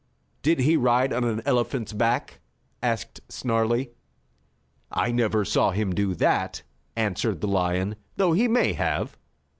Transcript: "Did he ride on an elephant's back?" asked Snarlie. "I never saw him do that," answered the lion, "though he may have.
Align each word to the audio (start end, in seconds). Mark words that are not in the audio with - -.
"Did 0.41 0.61
he 0.61 0.77
ride 0.77 1.13
on 1.13 1.23
an 1.25 1.43
elephant's 1.45 1.93
back?" 1.93 2.39
asked 2.81 3.21
Snarlie. 3.29 3.91
"I 4.91 5.11
never 5.11 5.45
saw 5.45 5.69
him 5.69 5.93
do 5.93 6.15
that," 6.15 6.63
answered 6.95 7.39
the 7.39 7.47
lion, 7.47 7.95
"though 8.17 8.31
he 8.33 8.47
may 8.47 8.73
have. 8.73 9.15